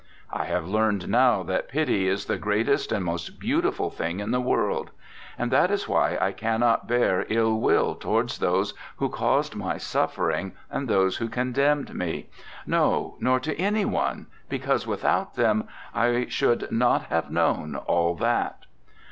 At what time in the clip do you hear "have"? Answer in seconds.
0.45-0.67, 17.03-17.29